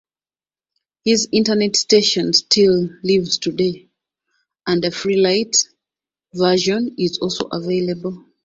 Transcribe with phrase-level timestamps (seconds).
[1.05, 3.91] His internet station still lives today
[4.65, 5.55] and a free light
[6.33, 8.25] version is also available.